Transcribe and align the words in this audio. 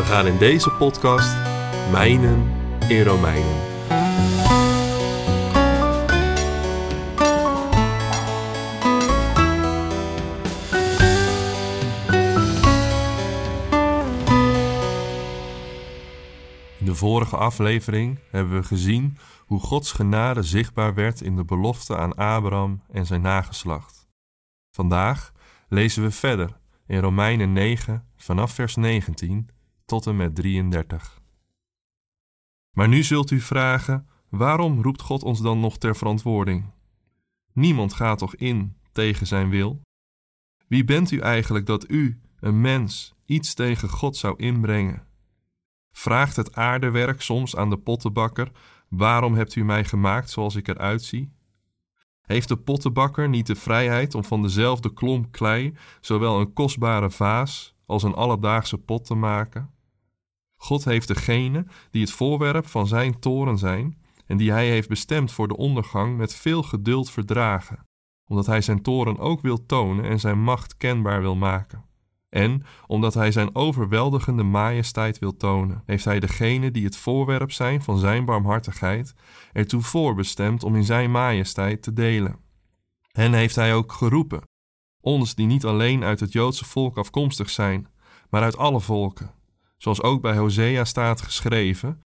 We 0.00 0.06
gaan 0.06 0.26
in 0.26 0.38
deze 0.38 0.70
podcast 0.70 1.36
mijnen 1.90 2.52
in 2.88 3.02
Romeinen. 3.02 3.54
In 16.78 16.86
de 16.86 16.94
vorige 16.94 17.36
aflevering 17.36 18.18
hebben 18.30 18.60
we 18.60 18.62
gezien 18.62 19.18
hoe 19.46 19.60
Gods 19.60 19.92
genade 19.92 20.42
zichtbaar 20.42 20.94
werd 20.94 21.20
in 21.20 21.36
de 21.36 21.44
belofte 21.44 21.96
aan 21.96 22.14
Abraham 22.14 22.82
en 22.90 23.06
zijn 23.06 23.22
nageslacht. 23.22 24.08
Vandaag 24.70 25.32
lezen 25.68 26.02
we 26.02 26.10
verder 26.10 26.56
in 26.86 27.00
Romeinen 27.00 27.52
9 27.52 28.04
vanaf 28.16 28.52
vers 28.52 28.76
19 28.76 29.48
tot 29.90 30.06
en 30.06 30.16
met 30.16 30.34
33. 30.34 31.20
Maar 32.70 32.88
nu 32.88 33.02
zult 33.02 33.30
u 33.30 33.40
vragen: 33.40 34.08
waarom 34.28 34.82
roept 34.82 35.00
God 35.00 35.22
ons 35.22 35.40
dan 35.40 35.60
nog 35.60 35.78
ter 35.78 35.96
verantwoording? 35.96 36.70
Niemand 37.52 37.92
gaat 37.92 38.18
toch 38.18 38.34
in 38.34 38.76
tegen 38.92 39.26
zijn 39.26 39.50
wil? 39.50 39.80
Wie 40.66 40.84
bent 40.84 41.10
u 41.10 41.18
eigenlijk 41.18 41.66
dat 41.66 41.90
u, 41.90 42.20
een 42.40 42.60
mens, 42.60 43.14
iets 43.24 43.54
tegen 43.54 43.88
God 43.88 44.16
zou 44.16 44.34
inbrengen? 44.36 45.06
Vraagt 45.92 46.36
het 46.36 46.54
aardewerk 46.54 47.22
soms 47.22 47.56
aan 47.56 47.70
de 47.70 47.78
pottenbakker: 47.78 48.50
Waarom 48.88 49.34
hebt 49.34 49.54
u 49.54 49.64
mij 49.64 49.84
gemaakt 49.84 50.30
zoals 50.30 50.54
ik 50.56 50.68
eruit 50.68 51.02
zie? 51.02 51.32
Heeft 52.20 52.48
de 52.48 52.56
pottenbakker 52.56 53.28
niet 53.28 53.46
de 53.46 53.56
vrijheid 53.56 54.14
om 54.14 54.24
van 54.24 54.42
dezelfde 54.42 54.92
klomp 54.92 55.32
klei 55.32 55.74
zowel 56.00 56.40
een 56.40 56.52
kostbare 56.52 57.10
vaas 57.10 57.74
als 57.86 58.02
een 58.02 58.14
alledaagse 58.14 58.78
pot 58.78 59.04
te 59.04 59.14
maken? 59.14 59.78
God 60.62 60.84
heeft 60.84 61.08
degene 61.08 61.66
die 61.90 62.00
het 62.00 62.10
voorwerp 62.10 62.66
van 62.66 62.86
zijn 62.86 63.18
toren 63.18 63.58
zijn 63.58 63.98
en 64.26 64.36
die 64.36 64.50
hij 64.50 64.68
heeft 64.68 64.88
bestemd 64.88 65.32
voor 65.32 65.48
de 65.48 65.56
ondergang 65.56 66.16
met 66.16 66.34
veel 66.34 66.62
geduld 66.62 67.10
verdragen, 67.10 67.86
omdat 68.26 68.46
hij 68.46 68.60
zijn 68.60 68.82
toren 68.82 69.18
ook 69.18 69.40
wil 69.40 69.66
tonen 69.66 70.04
en 70.04 70.20
zijn 70.20 70.42
macht 70.42 70.76
kenbaar 70.76 71.20
wil 71.20 71.36
maken. 71.36 71.84
En 72.28 72.62
omdat 72.86 73.14
hij 73.14 73.32
zijn 73.32 73.54
overweldigende 73.54 74.42
majesteit 74.42 75.18
wil 75.18 75.36
tonen, 75.36 75.82
heeft 75.86 76.04
hij 76.04 76.20
degene 76.20 76.70
die 76.70 76.84
het 76.84 76.96
voorwerp 76.96 77.52
zijn 77.52 77.82
van 77.82 77.98
zijn 77.98 78.24
barmhartigheid 78.24 79.14
ertoe 79.52 79.82
voorbestemd 79.82 80.64
om 80.64 80.76
in 80.76 80.84
zijn 80.84 81.10
majesteit 81.10 81.82
te 81.82 81.92
delen. 81.92 82.36
Hen 83.12 83.32
heeft 83.32 83.54
hij 83.54 83.74
ook 83.74 83.92
geroepen, 83.92 84.42
ons 85.00 85.34
die 85.34 85.46
niet 85.46 85.64
alleen 85.64 86.04
uit 86.04 86.20
het 86.20 86.32
Joodse 86.32 86.64
volk 86.64 86.98
afkomstig 86.98 87.50
zijn, 87.50 87.88
maar 88.30 88.42
uit 88.42 88.56
alle 88.56 88.80
volken, 88.80 89.38
zoals 89.80 90.02
ook 90.02 90.20
bij 90.22 90.36
Hosea 90.36 90.84
staat 90.84 91.20
geschreven: 91.20 92.00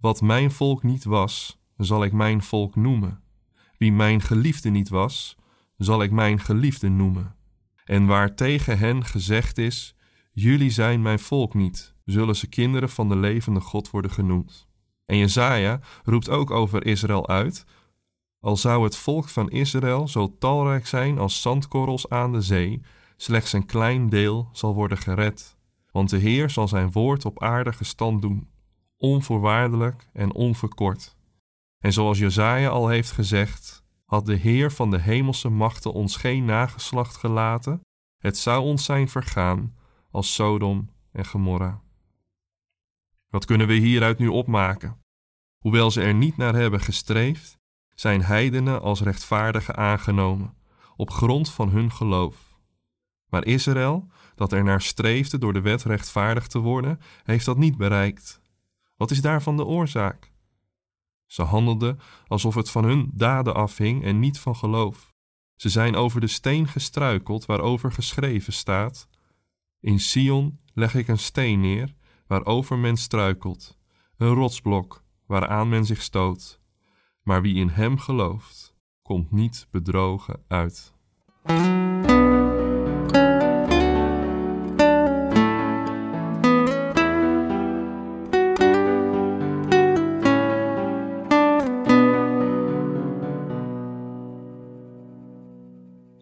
Wat 0.00 0.20
mijn 0.20 0.50
volk 0.50 0.82
niet 0.82 1.04
was, 1.04 1.58
zal 1.76 2.04
ik 2.04 2.12
mijn 2.12 2.42
volk 2.42 2.76
noemen. 2.76 3.22
Wie 3.78 3.92
mijn 3.92 4.20
geliefde 4.20 4.70
niet 4.70 4.88
was, 4.88 5.36
zal 5.76 6.02
ik 6.02 6.10
mijn 6.10 6.40
geliefde 6.40 6.88
noemen. 6.88 7.36
En 7.84 8.06
waar 8.06 8.34
tegen 8.34 8.78
hen 8.78 9.04
gezegd 9.04 9.58
is: 9.58 9.94
Jullie 10.32 10.70
zijn 10.70 11.02
mijn 11.02 11.18
volk 11.18 11.54
niet, 11.54 11.94
zullen 12.04 12.36
ze 12.36 12.46
kinderen 12.48 12.88
van 12.88 13.08
de 13.08 13.16
levende 13.16 13.60
God 13.60 13.90
worden 13.90 14.10
genoemd. 14.10 14.68
En 15.06 15.16
Jezaja 15.16 15.80
roept 16.04 16.28
ook 16.28 16.50
over 16.50 16.86
Israël 16.86 17.28
uit: 17.28 17.64
Al 18.40 18.56
zou 18.56 18.84
het 18.84 18.96
volk 18.96 19.28
van 19.28 19.50
Israël 19.50 20.08
zo 20.08 20.36
talrijk 20.38 20.86
zijn 20.86 21.18
als 21.18 21.42
zandkorrels 21.42 22.08
aan 22.08 22.32
de 22.32 22.40
zee, 22.40 22.80
slechts 23.16 23.52
een 23.52 23.66
klein 23.66 24.08
deel 24.08 24.48
zal 24.52 24.74
worden 24.74 24.98
gered. 24.98 25.57
Want 25.98 26.10
de 26.10 26.18
Heer 26.18 26.50
zal 26.50 26.68
zijn 26.68 26.92
woord 26.92 27.24
op 27.24 27.42
aarde 27.42 27.72
gestand 27.72 28.22
doen, 28.22 28.50
onvoorwaardelijk 28.96 30.08
en 30.12 30.32
onverkort. 30.32 31.16
En 31.78 31.92
zoals 31.92 32.18
Jezaja 32.18 32.68
al 32.68 32.88
heeft 32.88 33.10
gezegd, 33.10 33.84
had 34.04 34.26
de 34.26 34.34
Heer 34.34 34.72
van 34.72 34.90
de 34.90 34.98
hemelse 34.98 35.48
machten 35.48 35.92
ons 35.92 36.16
geen 36.16 36.44
nageslacht 36.44 37.16
gelaten, 37.16 37.80
het 38.18 38.38
zou 38.38 38.62
ons 38.62 38.84
zijn 38.84 39.08
vergaan 39.08 39.74
als 40.10 40.34
Sodom 40.34 40.90
en 41.12 41.26
Gomorra. 41.26 41.80
Wat 43.30 43.44
kunnen 43.44 43.66
we 43.66 43.74
hieruit 43.74 44.18
nu 44.18 44.28
opmaken? 44.28 45.02
Hoewel 45.58 45.90
ze 45.90 46.02
er 46.02 46.14
niet 46.14 46.36
naar 46.36 46.54
hebben 46.54 46.80
gestreefd, 46.80 47.58
zijn 47.94 48.22
heidenen 48.22 48.82
als 48.82 49.00
rechtvaardigen 49.00 49.76
aangenomen, 49.76 50.54
op 50.96 51.10
grond 51.10 51.50
van 51.50 51.68
hun 51.68 51.92
geloof. 51.92 52.47
Maar 53.28 53.44
Israël, 53.46 54.08
dat 54.34 54.52
er 54.52 54.64
naar 54.64 54.82
streefde 54.82 55.38
door 55.38 55.52
de 55.52 55.60
wet 55.60 55.82
rechtvaardig 55.82 56.46
te 56.46 56.58
worden, 56.58 57.00
heeft 57.24 57.44
dat 57.44 57.58
niet 57.58 57.76
bereikt. 57.76 58.40
Wat 58.96 59.10
is 59.10 59.20
daarvan 59.20 59.56
de 59.56 59.64
oorzaak? 59.64 60.32
Ze 61.26 61.42
handelden 61.42 62.00
alsof 62.26 62.54
het 62.54 62.70
van 62.70 62.84
hun 62.84 63.10
daden 63.14 63.54
afhing 63.54 64.04
en 64.04 64.18
niet 64.18 64.38
van 64.38 64.56
geloof. 64.56 65.14
Ze 65.56 65.68
zijn 65.68 65.94
over 65.96 66.20
de 66.20 66.26
steen 66.26 66.68
gestruikeld 66.68 67.46
waarover 67.46 67.92
geschreven 67.92 68.52
staat: 68.52 69.08
In 69.80 70.00
Sion 70.00 70.60
leg 70.74 70.94
ik 70.94 71.08
een 71.08 71.18
steen 71.18 71.60
neer 71.60 71.94
waarover 72.26 72.78
men 72.78 72.96
struikelt, 72.96 73.78
een 74.16 74.34
rotsblok 74.34 75.04
waaraan 75.26 75.68
men 75.68 75.84
zich 75.84 76.02
stoot. 76.02 76.60
Maar 77.22 77.42
wie 77.42 77.54
in 77.54 77.68
hem 77.68 77.98
gelooft, 77.98 78.74
komt 79.02 79.30
niet 79.30 79.66
bedrogen 79.70 80.44
uit. 80.46 80.92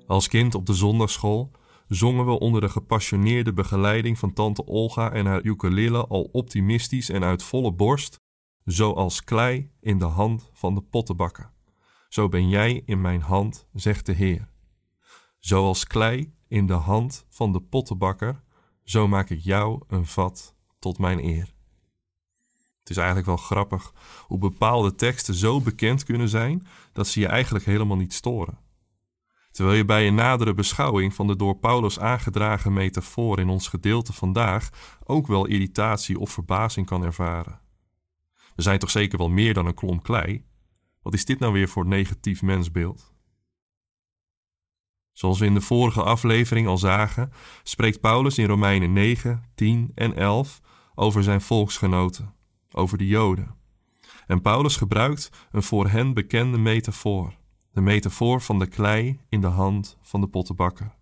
Als 0.06 0.28
kind 0.28 0.54
op 0.54 0.66
de 0.66 0.74
zondagschool 0.74 1.50
zongen 1.88 2.26
we 2.26 2.38
onder 2.38 2.60
de 2.60 2.68
gepassioneerde 2.68 3.52
begeleiding 3.52 4.18
van 4.18 4.32
tante 4.32 4.66
Olga 4.66 5.12
en 5.12 5.26
haar 5.26 5.42
ukulele 5.42 6.06
al 6.06 6.28
optimistisch 6.32 7.08
en 7.08 7.24
uit 7.24 7.42
volle 7.42 7.72
borst, 7.72 8.20
zoals 8.64 9.24
klei 9.24 9.70
in 9.80 9.98
de 9.98 10.04
hand 10.04 10.50
van 10.52 10.74
de 10.74 10.80
pottenbakker. 10.80 11.50
Zo 12.08 12.28
ben 12.28 12.48
jij 12.48 12.82
in 12.84 13.00
mijn 13.00 13.20
hand, 13.20 13.66
zegt 13.72 14.06
de 14.06 14.12
Heer. 14.12 14.48
Zoals 15.38 15.86
klei 15.86 16.34
in 16.48 16.66
de 16.66 16.72
hand 16.72 17.26
van 17.28 17.52
de 17.52 17.60
pottenbakker, 17.60 18.42
zo 18.84 19.08
maak 19.08 19.30
ik 19.30 19.40
jou 19.40 19.82
een 19.86 20.06
vat 20.06 20.54
tot 20.78 20.98
mijn 20.98 21.24
eer. 21.24 21.54
Het 22.78 22.90
is 22.90 22.96
eigenlijk 22.96 23.26
wel 23.26 23.36
grappig 23.36 23.92
hoe 24.26 24.38
bepaalde 24.38 24.94
teksten 24.94 25.34
zo 25.34 25.60
bekend 25.60 26.04
kunnen 26.04 26.28
zijn 26.28 26.66
dat 26.92 27.06
ze 27.06 27.20
je 27.20 27.26
eigenlijk 27.26 27.64
helemaal 27.64 27.96
niet 27.96 28.12
storen 28.12 28.64
terwijl 29.56 29.76
je 29.76 29.84
bij 29.84 30.06
een 30.06 30.14
nadere 30.14 30.54
beschouwing 30.54 31.14
van 31.14 31.26
de 31.26 31.36
door 31.36 31.56
Paulus 31.56 31.98
aangedragen 31.98 32.72
metafoor 32.72 33.40
in 33.40 33.48
ons 33.48 33.68
gedeelte 33.68 34.12
vandaag 34.12 34.70
ook 35.04 35.26
wel 35.26 35.46
irritatie 35.46 36.18
of 36.18 36.30
verbazing 36.30 36.86
kan 36.86 37.04
ervaren. 37.04 37.60
We 38.54 38.62
zijn 38.62 38.78
toch 38.78 38.90
zeker 38.90 39.18
wel 39.18 39.28
meer 39.28 39.54
dan 39.54 39.66
een 39.66 39.74
klomp 39.74 40.02
klei? 40.02 40.44
Wat 41.02 41.14
is 41.14 41.24
dit 41.24 41.38
nou 41.38 41.52
weer 41.52 41.68
voor 41.68 41.86
negatief 41.86 42.42
mensbeeld? 42.42 43.14
Zoals 45.12 45.38
we 45.38 45.46
in 45.46 45.54
de 45.54 45.60
vorige 45.60 46.02
aflevering 46.02 46.66
al 46.66 46.78
zagen, 46.78 47.32
spreekt 47.62 48.00
Paulus 48.00 48.38
in 48.38 48.46
Romeinen 48.46 48.92
9, 48.92 49.44
10 49.54 49.92
en 49.94 50.16
11 50.16 50.60
over 50.94 51.22
zijn 51.22 51.40
volksgenoten, 51.40 52.34
over 52.72 52.98
de 52.98 53.06
Joden. 53.06 53.54
En 54.26 54.40
Paulus 54.40 54.76
gebruikt 54.76 55.30
een 55.50 55.62
voor 55.62 55.88
hen 55.88 56.14
bekende 56.14 56.58
metafoor 56.58 57.34
de 57.76 57.82
metafoor 57.82 58.40
van 58.40 58.58
de 58.58 58.66
klei 58.66 59.20
in 59.28 59.40
de 59.40 59.46
hand 59.46 59.98
van 60.02 60.20
de 60.20 60.26
pottenbakker. 60.26 60.94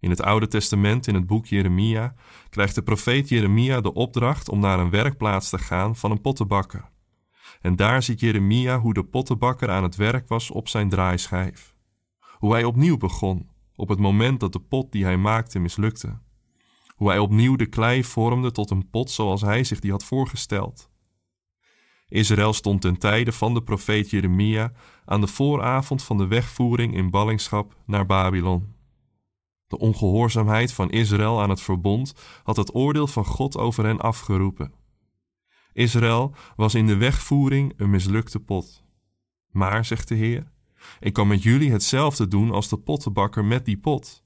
In 0.00 0.10
het 0.10 0.22
Oude 0.22 0.48
Testament, 0.48 1.06
in 1.06 1.14
het 1.14 1.26
boek 1.26 1.46
Jeremia, 1.46 2.14
krijgt 2.48 2.74
de 2.74 2.82
profeet 2.82 3.28
Jeremia 3.28 3.80
de 3.80 3.94
opdracht 3.94 4.48
om 4.48 4.60
naar 4.60 4.78
een 4.78 4.90
werkplaats 4.90 5.50
te 5.50 5.58
gaan 5.58 5.96
van 5.96 6.10
een 6.10 6.20
pottenbakker. 6.20 6.90
En 7.60 7.76
daar 7.76 8.02
ziet 8.02 8.20
Jeremia 8.20 8.78
hoe 8.78 8.94
de 8.94 9.04
pottenbakker 9.04 9.70
aan 9.70 9.82
het 9.82 9.96
werk 9.96 10.28
was 10.28 10.50
op 10.50 10.68
zijn 10.68 10.88
draaischijf. 10.88 11.76
Hoe 12.38 12.52
hij 12.52 12.64
opnieuw 12.64 12.96
begon, 12.96 13.50
op 13.76 13.88
het 13.88 13.98
moment 13.98 14.40
dat 14.40 14.52
de 14.52 14.60
pot 14.60 14.92
die 14.92 15.04
hij 15.04 15.16
maakte 15.16 15.58
mislukte. 15.58 16.18
Hoe 16.96 17.08
hij 17.08 17.18
opnieuw 17.18 17.56
de 17.56 17.66
klei 17.66 18.04
vormde 18.04 18.50
tot 18.50 18.70
een 18.70 18.90
pot 18.90 19.10
zoals 19.10 19.40
hij 19.40 19.64
zich 19.64 19.80
die 19.80 19.90
had 19.90 20.04
voorgesteld. 20.04 20.90
Israël 22.12 22.52
stond 22.52 22.80
ten 22.80 22.98
tijde 22.98 23.32
van 23.32 23.54
de 23.54 23.62
profeet 23.62 24.10
Jeremia 24.10 24.72
aan 25.04 25.20
de 25.20 25.26
vooravond 25.26 26.02
van 26.02 26.18
de 26.18 26.26
wegvoering 26.26 26.94
in 26.94 27.10
ballingschap 27.10 27.76
naar 27.86 28.06
Babylon. 28.06 28.74
De 29.66 29.78
ongehoorzaamheid 29.78 30.72
van 30.72 30.90
Israël 30.90 31.42
aan 31.42 31.50
het 31.50 31.60
verbond 31.60 32.14
had 32.42 32.56
het 32.56 32.74
oordeel 32.74 33.06
van 33.06 33.24
God 33.24 33.56
over 33.56 33.84
hen 33.84 34.00
afgeroepen. 34.00 34.72
Israël 35.72 36.34
was 36.56 36.74
in 36.74 36.86
de 36.86 36.96
wegvoering 36.96 37.72
een 37.76 37.90
mislukte 37.90 38.40
pot. 38.40 38.84
Maar, 39.50 39.84
zegt 39.84 40.08
de 40.08 40.14
Heer, 40.14 40.52
ik 41.00 41.12
kan 41.12 41.28
met 41.28 41.42
jullie 41.42 41.72
hetzelfde 41.72 42.28
doen 42.28 42.50
als 42.50 42.68
de 42.68 42.76
pottenbakker 42.76 43.44
met 43.44 43.64
die 43.64 43.78
pot. 43.78 44.24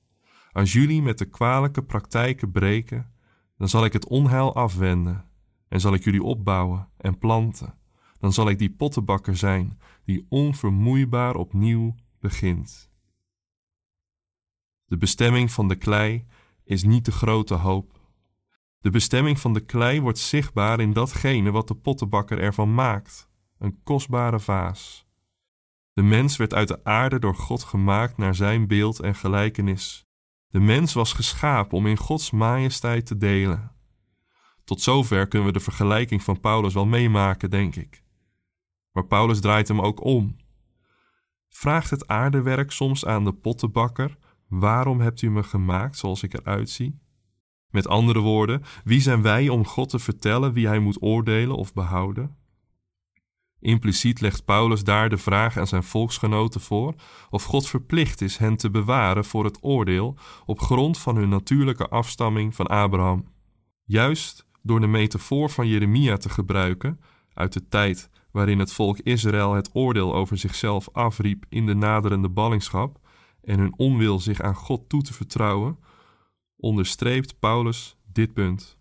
Als 0.52 0.72
jullie 0.72 1.02
met 1.02 1.18
de 1.18 1.28
kwalijke 1.28 1.82
praktijken 1.82 2.50
breken, 2.50 3.12
dan 3.56 3.68
zal 3.68 3.84
ik 3.84 3.92
het 3.92 4.08
onheil 4.08 4.54
afwenden 4.54 5.25
en 5.68 5.80
zal 5.80 5.94
ik 5.94 6.04
jullie 6.04 6.22
opbouwen 6.22 6.88
en 6.96 7.18
planten. 7.18 7.74
Dan 8.18 8.32
zal 8.32 8.48
ik 8.48 8.58
die 8.58 8.70
pottenbakker 8.70 9.36
zijn 9.36 9.78
die 10.04 10.26
onvermoeibaar 10.28 11.34
opnieuw 11.34 11.94
begint. 12.20 12.90
De 14.84 14.96
bestemming 14.96 15.52
van 15.52 15.68
de 15.68 15.76
klei 15.76 16.26
is 16.64 16.82
niet 16.82 17.04
de 17.04 17.12
grote 17.12 17.54
hoop. 17.54 18.00
De 18.78 18.90
bestemming 18.90 19.40
van 19.40 19.52
de 19.52 19.60
klei 19.60 20.00
wordt 20.00 20.18
zichtbaar 20.18 20.80
in 20.80 20.92
datgene 20.92 21.50
wat 21.50 21.68
de 21.68 21.74
pottenbakker 21.74 22.38
ervan 22.38 22.74
maakt: 22.74 23.30
een 23.58 23.82
kostbare 23.82 24.40
vaas. 24.40 25.06
De 25.92 26.02
mens 26.02 26.36
werd 26.36 26.54
uit 26.54 26.68
de 26.68 26.84
aarde 26.84 27.18
door 27.18 27.34
God 27.34 27.62
gemaakt 27.62 28.16
naar 28.16 28.34
zijn 28.34 28.66
beeld 28.66 29.00
en 29.00 29.14
gelijkenis. 29.14 30.06
De 30.48 30.60
mens 30.60 30.92
was 30.92 31.12
geschapen 31.12 31.76
om 31.76 31.86
in 31.86 31.96
Gods 31.96 32.30
majesteit 32.30 33.06
te 33.06 33.16
delen. 33.16 33.75
Tot 34.66 34.80
zover 34.80 35.28
kunnen 35.28 35.48
we 35.48 35.54
de 35.54 35.64
vergelijking 35.64 36.22
van 36.22 36.40
Paulus 36.40 36.74
wel 36.74 36.86
meemaken, 36.86 37.50
denk 37.50 37.76
ik. 37.76 38.02
Maar 38.92 39.06
Paulus 39.06 39.40
draait 39.40 39.68
hem 39.68 39.80
ook 39.80 40.04
om. 40.04 40.36
Vraagt 41.48 41.90
het 41.90 42.06
aardewerk 42.06 42.70
soms 42.70 43.04
aan 43.04 43.24
de 43.24 43.32
pottenbakker: 43.32 44.16
Waarom 44.48 45.00
hebt 45.00 45.22
u 45.22 45.30
me 45.30 45.42
gemaakt 45.42 45.98
zoals 45.98 46.22
ik 46.22 46.34
eruit 46.34 46.70
zie? 46.70 46.98
Met 47.70 47.88
andere 47.88 48.18
woorden, 48.18 48.62
wie 48.84 49.00
zijn 49.00 49.22
wij 49.22 49.48
om 49.48 49.66
God 49.66 49.88
te 49.88 49.98
vertellen 49.98 50.52
wie 50.52 50.66
hij 50.66 50.78
moet 50.78 51.02
oordelen 51.02 51.56
of 51.56 51.72
behouden? 51.72 52.36
Impliciet 53.60 54.20
legt 54.20 54.44
Paulus 54.44 54.84
daar 54.84 55.08
de 55.08 55.18
vraag 55.18 55.56
aan 55.56 55.66
zijn 55.66 55.82
volksgenoten 55.82 56.60
voor 56.60 56.94
of 57.30 57.44
God 57.44 57.68
verplicht 57.68 58.20
is 58.20 58.36
hen 58.36 58.56
te 58.56 58.70
bewaren 58.70 59.24
voor 59.24 59.44
het 59.44 59.58
oordeel 59.60 60.16
op 60.44 60.60
grond 60.60 60.98
van 60.98 61.16
hun 61.16 61.28
natuurlijke 61.28 61.88
afstamming 61.88 62.54
van 62.54 62.66
Abraham. 62.66 63.34
Juist 63.84 64.45
door 64.66 64.80
de 64.80 64.86
metafoor 64.86 65.50
van 65.50 65.68
Jeremia 65.68 66.16
te 66.16 66.28
gebruiken, 66.28 67.00
uit 67.34 67.52
de 67.52 67.68
tijd 67.68 68.10
waarin 68.30 68.58
het 68.58 68.72
volk 68.72 68.98
Israël 68.98 69.52
het 69.52 69.70
oordeel 69.72 70.14
over 70.14 70.38
zichzelf 70.38 70.88
afriep 70.92 71.44
in 71.48 71.66
de 71.66 71.74
naderende 71.74 72.28
ballingschap 72.28 73.00
en 73.42 73.58
hun 73.58 73.78
onwil 73.78 74.18
zich 74.18 74.40
aan 74.40 74.54
God 74.54 74.88
toe 74.88 75.02
te 75.02 75.12
vertrouwen, 75.12 75.78
onderstreept 76.56 77.38
Paulus 77.38 77.96
dit 78.12 78.32
punt. 78.32 78.78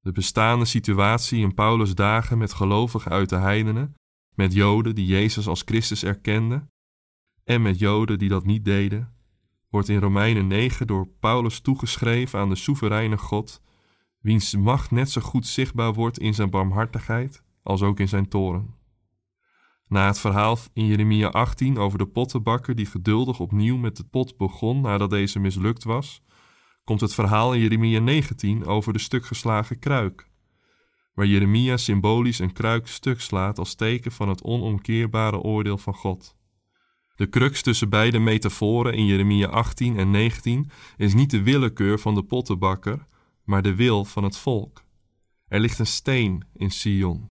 De 0.00 0.12
bestaande 0.12 0.64
situatie 0.64 1.40
in 1.40 1.54
Paulus' 1.54 1.94
dagen 1.94 2.38
met 2.38 2.52
gelovigen 2.52 3.10
uit 3.10 3.28
de 3.28 3.36
heidenen, 3.36 3.94
met 4.34 4.52
Joden 4.52 4.94
die 4.94 5.06
Jezus 5.06 5.48
als 5.48 5.62
Christus 5.64 6.02
erkenden 6.02 6.70
en 7.44 7.62
met 7.62 7.78
Joden 7.78 8.18
die 8.18 8.28
dat 8.28 8.44
niet 8.44 8.64
deden, 8.64 9.14
wordt 9.68 9.88
in 9.88 10.00
Romeinen 10.00 10.46
9 10.46 10.86
door 10.86 11.08
Paulus 11.20 11.60
toegeschreven 11.60 12.38
aan 12.38 12.48
de 12.48 12.54
soevereine 12.54 13.18
God, 13.18 13.62
wiens 14.26 14.56
macht 14.56 14.90
net 14.90 15.10
zo 15.10 15.20
goed 15.20 15.46
zichtbaar 15.46 15.94
wordt 15.94 16.18
in 16.18 16.34
zijn 16.34 16.50
barmhartigheid 16.50 17.42
als 17.62 17.82
ook 17.82 18.00
in 18.00 18.08
zijn 18.08 18.28
toren. 18.28 18.74
Na 19.88 20.06
het 20.06 20.18
verhaal 20.18 20.58
in 20.72 20.86
Jeremia 20.86 21.28
18 21.28 21.78
over 21.78 21.98
de 21.98 22.06
pottenbakker 22.06 22.74
die 22.74 22.86
geduldig 22.86 23.40
opnieuw 23.40 23.76
met 23.76 23.96
de 23.96 24.04
pot 24.04 24.36
begon 24.36 24.80
nadat 24.80 25.10
deze 25.10 25.38
mislukt 25.38 25.84
was, 25.84 26.22
komt 26.84 27.00
het 27.00 27.14
verhaal 27.14 27.52
in 27.54 27.60
Jeremia 27.60 28.00
19 28.00 28.64
over 28.64 28.92
de 28.92 28.98
stukgeslagen 28.98 29.78
kruik, 29.78 30.28
waar 31.14 31.26
Jeremia 31.26 31.76
symbolisch 31.76 32.38
een 32.38 32.52
kruik 32.52 32.86
stuk 32.86 33.20
slaat 33.20 33.58
als 33.58 33.74
teken 33.74 34.12
van 34.12 34.28
het 34.28 34.42
onomkeerbare 34.42 35.38
oordeel 35.38 35.78
van 35.78 35.94
God. 35.94 36.36
De 37.16 37.28
crux 37.28 37.62
tussen 37.62 37.88
beide 37.88 38.18
metaforen 38.18 38.94
in 38.94 39.06
Jeremia 39.06 39.46
18 39.46 39.96
en 39.96 40.10
19 40.10 40.70
is 40.96 41.14
niet 41.14 41.30
de 41.30 41.42
willekeur 41.42 41.98
van 41.98 42.14
de 42.14 42.22
pottenbakker, 42.22 43.04
maar 43.46 43.62
de 43.62 43.74
wil 43.74 44.04
van 44.04 44.24
het 44.24 44.36
volk. 44.36 44.84
Er 45.48 45.60
ligt 45.60 45.78
een 45.78 45.86
steen 45.86 46.44
in 46.52 46.70
Sion, 46.70 47.26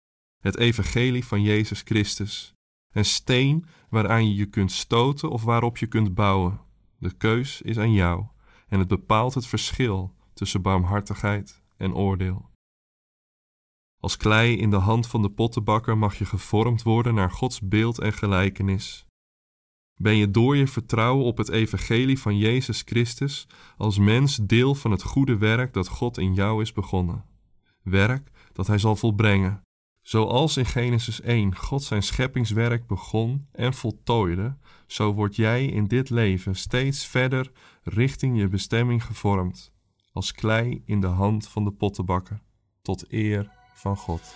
het 0.42 0.56
evangelie 0.56 1.24
van 1.24 1.42
Jezus 1.42 1.80
Christus. 1.80 2.52
Een 2.90 3.04
steen 3.04 3.66
waaraan 3.88 4.28
je 4.28 4.34
je 4.34 4.46
kunt 4.46 4.72
stoten 4.72 5.30
of 5.30 5.42
waarop 5.42 5.76
je 5.76 5.86
kunt 5.86 6.14
bouwen. 6.14 6.60
De 6.98 7.12
keus 7.12 7.62
is 7.62 7.78
aan 7.78 7.92
jou 7.92 8.26
en 8.68 8.78
het 8.78 8.88
bepaalt 8.88 9.34
het 9.34 9.46
verschil 9.46 10.14
tussen 10.34 10.62
barmhartigheid 10.62 11.62
en 11.76 11.94
oordeel. 11.94 12.48
Als 14.00 14.16
klei 14.16 14.56
in 14.56 14.70
de 14.70 14.76
hand 14.76 15.06
van 15.06 15.22
de 15.22 15.30
pottenbakker 15.30 15.98
mag 15.98 16.18
je 16.18 16.24
gevormd 16.24 16.82
worden 16.82 17.14
naar 17.14 17.30
Gods 17.30 17.60
beeld 17.60 17.98
en 17.98 18.12
gelijkenis. 18.12 19.06
Ben 20.02 20.16
je 20.16 20.30
door 20.30 20.56
je 20.56 20.66
vertrouwen 20.66 21.24
op 21.24 21.36
het 21.36 21.48
evangelie 21.48 22.18
van 22.18 22.38
Jezus 22.38 22.82
Christus 22.84 23.46
als 23.76 23.98
mens 23.98 24.36
deel 24.36 24.74
van 24.74 24.90
het 24.90 25.02
goede 25.02 25.38
werk 25.38 25.72
dat 25.72 25.88
God 25.88 26.18
in 26.18 26.34
jou 26.34 26.62
is 26.62 26.72
begonnen. 26.72 27.24
Werk 27.82 28.30
dat 28.52 28.66
Hij 28.66 28.78
zal 28.78 28.96
volbrengen. 28.96 29.62
Zoals 30.02 30.56
in 30.56 30.66
Genesis 30.66 31.20
1 31.20 31.56
God 31.56 31.82
zijn 31.82 32.02
scheppingswerk 32.02 32.86
begon 32.86 33.46
en 33.52 33.74
voltooide, 33.74 34.56
zo 34.86 35.12
word 35.12 35.36
jij 35.36 35.64
in 35.64 35.86
dit 35.86 36.10
leven 36.10 36.54
steeds 36.54 37.06
verder 37.06 37.52
richting 37.82 38.38
je 38.38 38.48
bestemming 38.48 39.04
gevormd, 39.04 39.72
als 40.12 40.32
klei 40.32 40.82
in 40.84 41.00
de 41.00 41.06
hand 41.06 41.48
van 41.48 41.64
de 41.64 41.72
pottenbakker, 41.72 42.40
tot 42.82 43.12
eer 43.12 43.50
van 43.74 43.96
God. 43.96 44.34